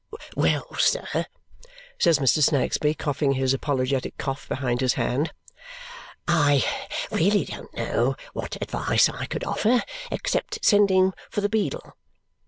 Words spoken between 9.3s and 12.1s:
offer, except sending for the beadle."